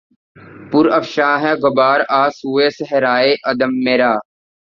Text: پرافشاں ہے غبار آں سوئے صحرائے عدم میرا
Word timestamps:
پرافشاں 0.69 1.35
ہے 1.43 1.51
غبار 1.63 1.99
آں 2.19 2.27
سوئے 2.37 2.67
صحرائے 2.77 3.31
عدم 3.49 3.71
میرا 3.85 4.13